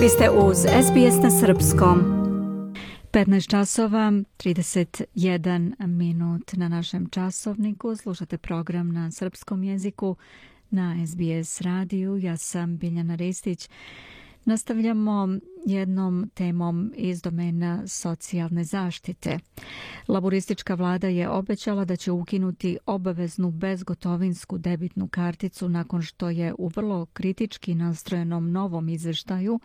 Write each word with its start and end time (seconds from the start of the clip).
Vi 0.00 0.08
ste 0.08 0.30
uz 0.30 0.56
SBS 0.58 1.22
na 1.22 1.30
Srpskom. 1.30 1.98
15 3.12 3.50
časova, 3.50 4.12
31 4.38 5.86
minut 5.86 6.52
na 6.52 6.68
našem 6.68 7.08
časovniku. 7.10 7.96
Slušate 7.96 8.38
program 8.38 8.92
na 8.92 9.10
srpskom 9.10 9.62
jeziku 9.62 10.16
na 10.70 11.06
SBS 11.06 11.60
radiju. 11.60 12.16
Ja 12.16 12.36
sam 12.36 12.76
Biljana 12.76 13.14
Ristić. 13.14 13.68
Nastavljamo 14.44 15.28
jednom 15.66 16.30
temom 16.34 16.92
iz 16.96 17.22
domena 17.22 17.82
socijalne 17.86 18.64
zaštite. 18.64 19.38
Laboristička 20.08 20.74
vlada 20.74 21.08
je 21.08 21.28
obećala 21.28 21.84
da 21.84 21.96
će 21.96 22.12
ukinuti 22.12 22.78
obaveznu 22.86 23.50
bezgotovinsku 23.50 24.58
debitnu 24.58 25.08
karticu 25.08 25.68
nakon 25.68 26.02
što 26.02 26.30
je 26.30 26.54
u 26.58 26.68
vrlo 26.68 27.06
kritički 27.06 27.74
nastrojenom 27.74 28.52
novom 28.52 28.88
izveštaju 28.88 29.60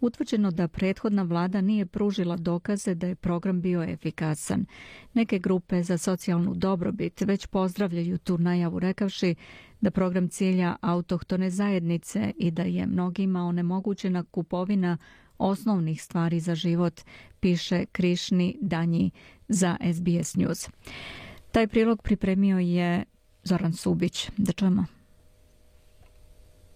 utvrđeno 0.00 0.50
da 0.50 0.68
prethodna 0.68 1.22
vlada 1.22 1.60
nije 1.60 1.86
pružila 1.86 2.36
dokaze 2.36 2.94
da 2.94 3.06
je 3.06 3.14
program 3.14 3.60
bio 3.60 3.82
efikasan. 3.82 4.66
Neke 5.14 5.38
grupe 5.38 5.82
za 5.82 5.98
socijalnu 5.98 6.54
dobrobit 6.54 7.20
već 7.20 7.46
pozdravljaju 7.46 8.18
tu 8.18 8.38
najavu 8.38 8.78
rekavši 8.78 9.34
da 9.80 9.90
program 9.90 10.28
cilja 10.28 10.76
autohtone 10.80 11.50
zajednice 11.50 12.32
i 12.36 12.50
da 12.50 12.62
je 12.62 12.86
mnogima 12.86 13.42
onemogućena 13.44 14.24
kupovina 14.30 14.98
osnovnih 15.38 16.02
stvari 16.02 16.40
za 16.40 16.54
život, 16.54 17.00
piše 17.40 17.84
Krišni 17.92 18.58
Danji 18.60 19.10
za 19.48 19.76
SBS 19.94 20.36
News. 20.36 20.68
Taj 21.52 21.66
prilog 21.66 22.02
pripremio 22.02 22.58
je 22.58 23.04
Zoran 23.42 23.72
Subić. 23.72 24.30
Da 24.36 24.52
čujemo. 24.52 24.84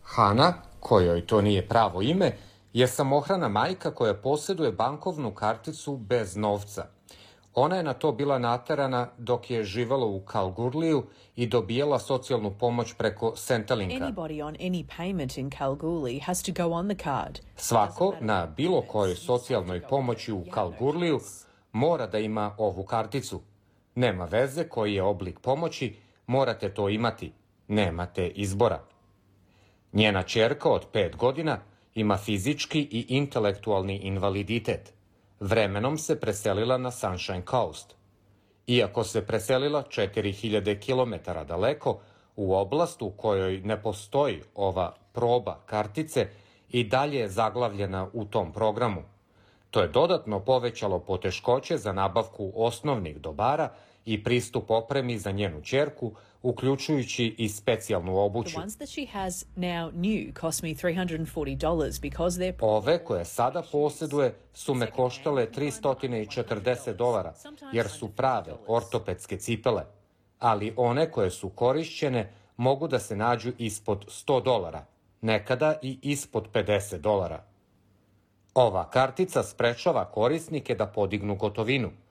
Hana, 0.03 0.55
kojoj 0.81 1.27
to 1.27 1.41
nije 1.41 1.69
pravo 1.69 2.03
ime, 2.03 2.37
je 2.73 2.87
samohrana 2.87 3.49
majka 3.49 3.91
koja 3.91 4.15
posjeduje 4.15 4.73
bankovnu 4.73 5.35
karticu 5.35 5.97
bez 5.97 6.37
novca. 6.37 6.87
Ona 7.55 7.77
je 7.77 7.83
na 7.83 7.93
to 7.93 8.13
bila 8.13 8.39
naterana 8.39 9.09
dok 9.19 9.51
je 9.51 9.65
živela 9.65 10.07
u 10.07 10.21
Kalgurliju 10.21 11.03
i 11.37 11.47
dobijala 11.47 11.99
socijalnu 11.99 12.55
pomoć 12.59 12.95
preko 12.95 13.33
Centrelinka. 13.37 14.13
Svako 17.57 18.15
na 18.21 18.47
bilo 18.47 18.83
kojoj 18.83 19.15
socijalnoj 19.15 19.81
pomoći 19.81 20.33
u 20.33 20.45
Kalgurliju 20.51 21.21
mora 21.73 22.07
da 22.07 22.19
ima 22.19 22.55
ovu 22.59 22.83
karticu. 22.85 23.41
Nema 23.95 24.25
veze 24.25 24.69
koji 24.69 24.95
je 24.95 25.03
oblik 25.03 25.41
pomoći, 25.41 25.97
morate 26.27 26.75
to 26.75 26.89
imati. 26.89 27.33
Nemate 27.69 28.29
izbora. 28.29 28.81
Njena 29.93 30.23
čerka 30.23 30.69
od 30.69 30.87
pet 30.93 31.17
godina 31.17 31.59
ima 31.95 32.17
fizički 32.17 32.81
i 32.81 33.07
intelektualni 33.09 33.97
invaliditet. 33.97 34.93
Vremenom 35.45 35.99
se 35.99 36.21
preselila 36.21 36.79
na 36.79 36.91
Sunshine 36.91 37.43
Coast. 37.51 37.95
Iako 38.67 39.05
se 39.05 39.27
preselila 39.27 39.83
4000 39.83 40.79
km 40.81 41.33
daleko, 41.49 42.01
u 42.37 42.55
oblast 42.55 43.03
u 43.03 43.11
kojoj 43.11 43.61
ne 43.61 43.83
postoji 43.83 44.43
ova 44.55 44.95
proba 45.13 45.61
kartice 45.67 46.29
i 46.71 46.85
dalje 46.85 47.19
je 47.19 47.29
zaglavljena 47.29 48.09
u 48.13 48.25
tom 48.25 48.53
programu. 48.53 49.03
To 49.71 49.83
je 49.83 49.89
dodatno 49.89 50.41
povećalo 50.41 50.99
poteškoće 50.99 51.77
za 51.77 51.93
nabavku 51.93 52.53
osnovnih 52.55 53.21
dobara 53.21 53.69
i 54.07 54.25
pristup 54.25 54.71
opremi 54.71 55.19
za 55.19 55.31
njenu 55.31 55.63
čerku, 55.63 56.13
uključujući 56.43 57.35
i 57.39 57.49
specijalnu 57.49 58.19
obuću. 58.19 58.61
Ove 62.61 63.05
koje 63.05 63.25
sada 63.25 63.63
posjeduje 63.73 64.35
su 64.55 64.75
me 64.75 64.91
koštale 64.91 65.47
340 65.51 66.97
dolara, 66.97 67.35
jer 67.73 67.89
su 67.89 68.09
prave 68.09 68.53
ortopedske 68.67 69.37
cipele, 69.37 69.83
ali 70.39 70.75
one 70.77 71.11
koje 71.11 71.31
su 71.31 71.49
korišćene 71.49 72.33
mogu 72.57 72.89
da 72.89 72.99
se 72.99 73.17
nađu 73.17 73.53
ispod 73.59 74.07
100 74.07 74.45
dolara, 74.45 74.85
nekada 75.21 75.75
i 75.83 75.99
ispod 76.03 76.49
50 76.53 76.99
dolara. 76.99 77.45
Ova 78.55 78.91
kartica 78.91 79.43
sprečava 79.43 80.05
korisnike 80.05 80.75
da 80.75 80.87
podignu 80.87 81.37
gotovinu– 81.37 81.91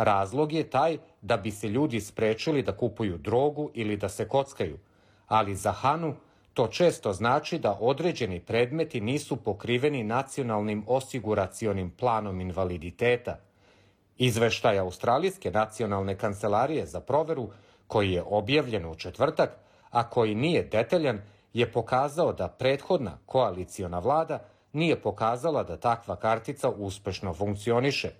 Razlog 0.00 0.52
je 0.52 0.70
taj 0.70 0.98
da 1.20 1.36
bi 1.36 1.50
se 1.50 1.68
ljudi 1.68 2.00
sprečili 2.00 2.62
da 2.62 2.76
kupuju 2.76 3.18
drogu 3.18 3.70
ili 3.74 3.96
da 3.96 4.08
se 4.08 4.28
kockaju, 4.28 4.78
ali 5.26 5.54
za 5.54 5.72
Hanu 5.72 6.14
to 6.54 6.66
često 6.66 7.12
znači 7.12 7.58
da 7.58 7.76
određeni 7.80 8.40
predmeti 8.40 9.00
nisu 9.00 9.36
pokriveni 9.36 10.04
nacionalnim 10.04 10.84
osiguracionim 10.86 11.90
planom 11.90 12.40
invaliditeta. 12.40 13.36
Izveštaj 14.18 14.78
Australijske 14.78 15.50
nacionalne 15.50 16.16
kancelarije 16.18 16.86
za 16.86 17.00
proveru, 17.00 17.50
koji 17.86 18.12
je 18.12 18.22
objavljen 18.26 18.86
u 18.86 18.94
četvrtak, 18.94 19.50
a 19.90 20.10
koji 20.10 20.34
nije 20.34 20.62
detaljan, 20.62 21.20
je 21.52 21.72
pokazao 21.72 22.32
da 22.32 22.48
prethodna 22.48 23.18
koaliciona 23.26 23.98
vlada 23.98 24.38
nije 24.72 25.02
pokazala 25.02 25.62
da 25.62 25.76
takva 25.76 26.16
kartica 26.16 26.70
uspešno 26.70 27.34
funkcioniše– 27.34 28.10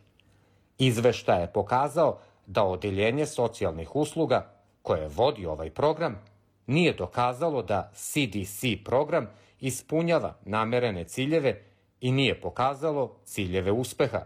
Izveštaj 0.81 1.41
je 1.41 1.53
pokazao 1.53 2.19
da 2.47 2.65
Odeljenje 2.65 3.27
socijalnih 3.27 3.97
usluga, 3.97 4.51
koje 4.83 5.09
vodi 5.09 5.47
ovaj 5.47 5.71
program, 5.71 6.19
nije 6.67 6.93
dokazalo 6.93 7.63
da 7.63 7.91
CDC 7.95 8.85
program 8.85 9.27
ispunjava 9.61 10.37
namerene 10.45 11.05
ciljeve 11.05 11.63
i 12.01 12.13
nije 12.13 12.41
pokazalo 12.41 13.17
ciljeve 13.25 13.73
uspeha. 13.73 14.21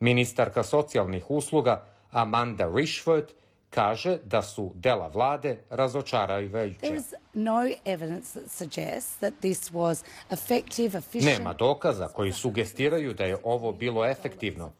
Ministarka 0.00 0.62
socijalnih 0.62 1.30
usluga 1.30 1.84
Amanda 2.10 2.70
Rishford 2.74 3.24
kaže 3.74 4.18
da 4.24 4.42
su 4.42 4.72
dela 4.74 5.08
vlade 5.08 5.58
razočaravajuće. 5.70 7.00
Nema 11.38 11.52
dokaza 11.52 12.08
koji 12.08 12.32
sugestiraju 12.32 13.14
da 13.14 13.24
je 13.24 13.36
ovo 13.44 13.72
bilo 13.72 14.06
efektivno. 14.06 14.72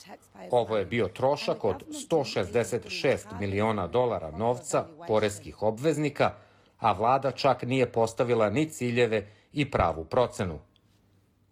Ovo 0.50 0.76
je 0.76 0.84
bio 0.84 1.08
trošak 1.08 1.64
od 1.64 1.84
166 2.10 3.40
miliona 3.40 3.86
dolara 3.86 4.30
novca 4.30 4.86
poreskih 5.06 5.62
obveznika, 5.62 6.34
a 6.78 6.92
vlada 6.92 7.30
čak 7.30 7.62
nije 7.62 7.92
postavila 7.92 8.50
ni 8.50 8.68
ciljeve 8.70 9.26
i 9.52 9.70
pravu 9.70 10.04
procenu. 10.04 10.58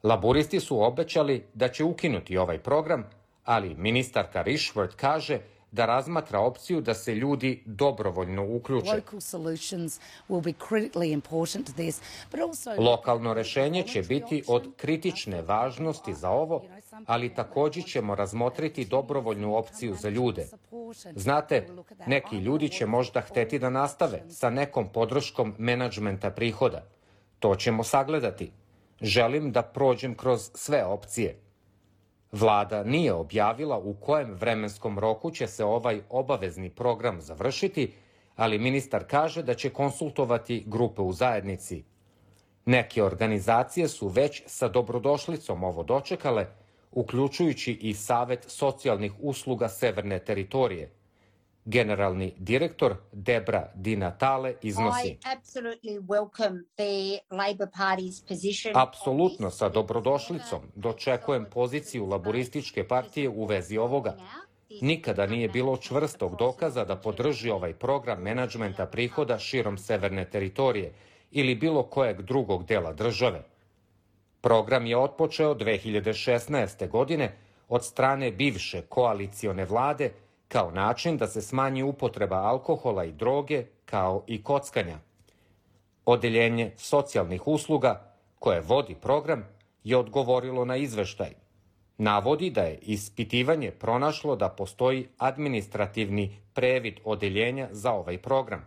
Laburisti 0.03 0.61
su 0.61 0.83
obećali 0.83 1.47
da 1.55 1.69
će 1.69 1.85
ukinuti 1.85 2.37
ovaj 2.37 2.59
program, 2.59 3.05
ali 3.45 3.75
ministarka 3.75 4.45
Rishworth 4.45 4.97
kaže 4.97 5.41
da 5.73 5.87
razmatra 5.87 6.41
opciju 6.41 6.81
da 6.81 6.95
se 6.95 7.15
ljudi 7.15 7.63
dobrovoljno 7.67 8.47
uključe. 8.57 9.03
Lokalno 12.79 13.35
rešenje 13.35 13.83
će 13.83 14.03
biti 14.03 14.43
od 14.49 14.69
kritične 14.77 15.43
važnosti 15.43 16.15
za 16.15 16.31
ovo, 16.31 16.63
ali 17.07 17.35
takođe 17.35 17.83
ćemo 17.83 18.15
razmotriti 18.15 18.85
dobrovoljnu 18.85 19.57
opciju 19.57 19.95
za 19.95 20.09
ljude. 20.09 20.47
Znate, 21.15 21.67
neki 22.07 22.37
ljudi 22.37 22.69
će 22.69 22.87
možda 22.87 23.21
hteti 23.21 23.59
da 23.59 23.71
nastave 23.71 24.23
sa 24.31 24.51
nekom 24.51 24.89
podrškom 24.89 25.55
menadžmenta 25.59 26.31
prihoda. 26.31 26.83
To 27.39 27.55
ćemo 27.57 27.85
sagledati. 27.85 28.53
Želim 29.01 29.53
da 29.53 29.63
prođem 29.63 30.15
kroz 30.15 30.51
sve 30.55 30.85
opcije. 30.85 31.37
Vlada 32.33 32.85
nije 32.85 33.13
objavila 33.13 33.79
u 33.79 33.95
kojem 33.95 34.35
vremenskom 34.35 34.99
roku 34.99 35.31
će 35.31 35.47
se 35.47 35.65
ovaj 35.65 36.01
obavezni 36.09 36.71
program 36.71 37.21
završiti, 37.21 37.93
ali 38.37 38.59
ministar 38.59 39.05
kaže 39.09 39.43
da 39.43 39.55
će 39.55 39.71
konsultovati 39.71 40.65
grupe 40.67 41.03
u 41.03 41.13
zajednici. 41.13 41.85
Neke 42.65 43.03
organizacije 43.03 43.89
su 43.89 44.09
već 44.09 44.43
sa 44.47 44.69
dobrodošlicom 44.69 45.65
ovo 45.65 45.83
dočekale, 45.83 46.47
uključujući 46.93 47.73
i 47.73 47.95
Savet 47.95 48.45
socijalnih 48.49 49.13
usluga 49.21 49.69
Severne 49.69 50.19
teritorije– 50.19 50.93
Generalni 51.65 52.35
direktor 52.39 52.97
Debra 53.13 53.71
Di 53.75 53.97
Natale 53.97 54.55
iznosi. 54.63 55.19
Apsolutno 58.75 59.51
sa 59.51 59.69
dobrodošlicom 59.69 60.61
dočekujem 60.75 61.47
poziciju 61.51 62.07
laborističke 62.07 62.89
partije 62.89 63.29
u 63.29 63.45
vezi 63.45 63.79
ovoga. 63.79 64.17
Nikada 64.81 65.27
nije 65.27 65.49
bilo 65.49 65.77
čvrstog 65.77 66.37
dokaza 66.37 66.85
da 66.85 66.97
podrži 66.97 67.51
ovaj 67.51 67.73
program 67.73 68.23
menadžmenta 68.23 68.87
prihoda 68.87 69.39
širom 69.39 69.79
severne 69.79 70.25
teritorije 70.25 70.93
ili 71.31 71.55
bilo 71.55 71.83
kojeg 71.83 72.23
drugog 72.23 72.65
dela 72.65 72.93
države. 72.93 73.43
Program 74.41 74.87
je 74.87 74.97
otpočeo 74.97 75.55
2016. 75.55 76.89
godine 76.89 77.37
od 77.69 77.85
strane 77.85 78.31
bivše 78.31 78.83
koalicione 78.83 79.65
vlade 79.65 80.13
kao 80.53 80.71
način 80.71 81.17
da 81.17 81.27
se 81.27 81.43
smanji 81.43 81.83
upotreba 81.83 82.37
alkohola 82.37 83.05
i 83.05 83.13
droge, 83.13 83.65
kao 83.85 84.25
i 84.27 84.43
kockanja. 84.43 84.99
Odeljenje 86.05 86.73
socijalnih 86.77 87.47
usluga, 87.47 88.15
koje 88.39 88.61
vodi 88.61 88.95
program, 88.95 89.45
je 89.85 89.97
odgovorilo 89.97 90.65
na 90.65 90.77
izveštaj. 90.77 91.31
Navodi 91.99 92.51
da 92.51 92.63
je 92.63 92.79
ispitivanje 92.83 93.71
pronašlo 93.71 94.37
da 94.37 94.49
postoji 94.49 95.09
administrativni 95.19 96.37
previd 96.55 97.01
odeljenja 97.05 97.69
za 97.71 97.93
ovaj 97.93 98.19
program, 98.19 98.67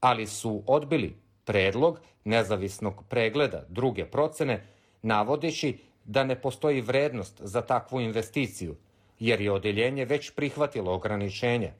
ali 0.00 0.26
su 0.26 0.62
odbili 0.66 1.16
predlog 1.44 2.00
nezavisnog 2.24 3.04
pregleda 3.08 3.62
druge 3.68 4.04
procene, 4.04 4.66
navodeći 5.02 5.78
da 6.04 6.24
ne 6.24 6.40
postoji 6.40 6.80
vrednost 6.80 7.40
za 7.40 7.62
takvu 7.62 8.00
investiciju, 8.00 8.76
jer 9.20 9.40
je 9.40 9.52
odeljenje 9.52 10.04
već 10.04 10.30
prihvatilo 10.30 10.92
ograničenje. 10.94 11.72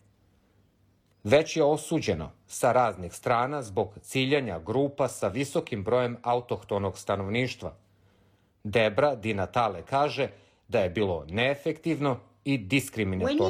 Već 1.24 1.56
je 1.56 1.64
osuđeno 1.64 2.30
sa 2.46 2.72
raznih 2.72 3.12
strana 3.12 3.62
zbog 3.62 3.98
ciljanja 4.02 4.58
grupa 4.58 5.08
sa 5.08 5.28
visokim 5.28 5.84
brojem 5.84 6.16
autohtonog 6.22 6.98
stanovništva. 6.98 7.74
Debra 8.64 9.14
Di 9.14 9.34
Natale 9.34 9.82
kaže 9.82 10.28
da 10.68 10.80
je 10.80 10.90
bilo 10.90 11.24
neefektivno 11.28 12.20
i 12.44 12.58
diskriminatorno. 12.58 13.48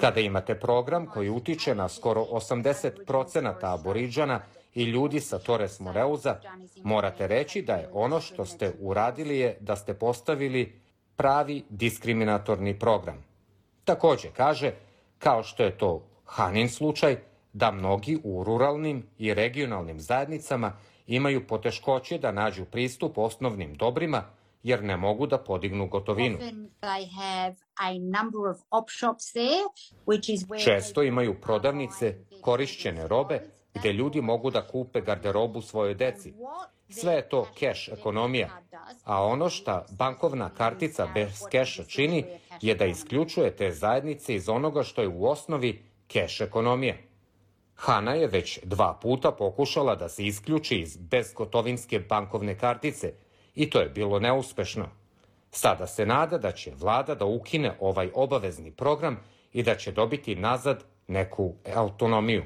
Kada 0.00 0.20
imate 0.20 0.54
program 0.54 1.06
koji 1.06 1.30
utiče 1.30 1.74
na 1.74 1.88
skoro 1.88 2.20
80% 2.20 3.54
aboriđana 3.62 4.40
i 4.74 4.84
ljudi 4.84 5.20
sa 5.20 5.38
Torres 5.38 5.80
Moreuza, 5.80 6.36
morate 6.82 7.26
reći 7.26 7.62
da 7.62 7.72
je 7.72 7.88
ono 7.92 8.20
što 8.20 8.44
ste 8.44 8.72
uradili 8.80 9.38
je 9.38 9.56
da 9.60 9.76
ste 9.76 9.94
postavili 9.94 10.80
pravi 11.16 11.64
diskriminatorni 11.68 12.78
program. 12.78 13.24
Takođe 13.84 14.28
kaže, 14.36 14.72
kao 15.18 15.42
što 15.42 15.62
je 15.62 15.78
to 15.78 16.02
Hanin 16.24 16.68
slučaj, 16.68 17.16
da 17.52 17.70
mnogi 17.70 18.18
u 18.24 18.44
ruralnim 18.44 19.06
i 19.18 19.34
regionalnim 19.34 20.00
zajednicama 20.00 20.72
imaju 21.06 21.46
poteškoće 21.46 22.18
da 22.18 22.32
nađu 22.32 22.64
pristup 22.64 23.18
osnovnim 23.18 23.74
dobrima 23.74 24.24
jer 24.62 24.82
ne 24.84 24.96
mogu 24.96 25.26
da 25.26 25.38
podignu 25.38 25.88
gotovinu. 25.88 26.38
Često 30.64 31.02
imaju 31.02 31.40
prodavnice 31.40 32.18
korišćene 32.40 33.08
robe 33.08 33.40
gde 33.74 33.92
ljudi 33.92 34.20
mogu 34.20 34.50
da 34.50 34.66
kupe 34.66 35.00
garderobu 35.00 35.60
svojoj 35.60 35.94
deci. 35.94 36.34
Sve 36.88 37.12
je 37.12 37.28
to 37.28 37.46
keš 37.54 37.88
ekonomija, 37.88 38.48
a 39.04 39.24
ono 39.24 39.48
što 39.50 39.84
bankovna 39.98 40.50
kartica 40.50 41.06
bez 41.14 41.42
keša 41.50 41.84
čini 41.84 42.24
je 42.60 42.74
da 42.74 42.84
isključuje 42.84 43.56
te 43.56 43.70
zajednice 43.70 44.34
iz 44.34 44.48
onoga 44.48 44.82
što 44.82 45.02
je 45.02 45.08
u 45.08 45.26
osnovi 45.26 45.84
keš 46.06 46.40
ekonomija. 46.40 46.94
Hana 47.74 48.14
je 48.14 48.26
već 48.26 48.60
dva 48.64 48.98
puta 49.02 49.32
pokušala 49.32 49.94
da 49.94 50.08
se 50.08 50.26
isključi 50.26 50.80
iz 50.80 50.96
bezgotovinske 50.96 52.00
bankovne 52.00 52.58
kartice 52.58 53.12
i 53.54 53.70
to 53.70 53.80
je 53.80 53.88
bilo 53.88 54.18
neuspešno. 54.18 54.88
Sada 55.50 55.86
se 55.86 56.06
nada 56.06 56.38
da 56.38 56.52
će 56.52 56.72
vlada 56.74 57.14
da 57.14 57.24
ukine 57.24 57.72
ovaj 57.80 58.10
obavezni 58.14 58.70
program 58.70 59.16
i 59.52 59.62
da 59.62 59.74
će 59.74 59.92
dobiti 59.92 60.36
nazad 60.36 60.84
neku 61.08 61.54
autonomiju. 61.74 62.42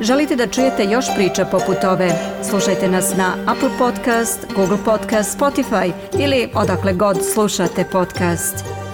Želite 0.00 0.36
da 0.36 0.46
čujete 0.46 0.84
još 0.84 1.04
priča 1.16 1.44
poput 1.44 1.84
ove? 1.84 2.10
Slušajte 2.50 2.88
nas 2.88 3.16
na 3.16 3.34
Apple 3.46 3.70
Podcast, 3.78 4.46
Google 4.56 4.78
Podcast, 4.84 5.38
Spotify 5.38 5.92
ili 6.20 6.48
odakle 6.54 6.92
god 6.92 7.16
slušate 7.32 7.84
podcast. 7.92 8.85